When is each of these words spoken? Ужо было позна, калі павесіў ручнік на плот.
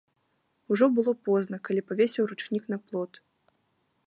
Ужо 0.75 0.85
было 0.99 1.13
позна, 1.29 1.61
калі 1.69 1.81
павесіў 1.91 2.23
ручнік 2.33 2.63
на 2.75 2.85
плот. 2.89 3.11